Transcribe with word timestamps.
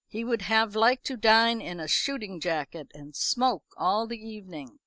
He 0.07 0.23
would 0.23 0.41
have 0.41 0.75
liked 0.75 1.05
to 1.05 1.15
dine 1.15 1.61
in 1.61 1.79
a 1.79 1.87
shooting 1.87 2.39
jacket, 2.39 2.87
and 2.95 3.15
smoke 3.15 3.65
all 3.77 4.07
the 4.07 4.17
evening. 4.19 4.79